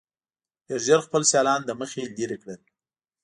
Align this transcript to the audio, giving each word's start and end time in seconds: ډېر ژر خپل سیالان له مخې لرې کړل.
ډېر 0.67 0.79
ژر 0.87 0.99
خپل 1.07 1.21
سیالان 1.31 1.61
له 1.65 1.73
مخې 1.79 2.01
لرې 2.17 2.37
کړل. 2.41 2.61